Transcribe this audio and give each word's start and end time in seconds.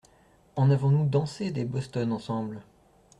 En 0.55 0.71
avons-nous 0.71 1.05
dansé 1.05 1.51
des 1.51 1.63
bostons 1.63 2.09
ensemble! 2.09 2.63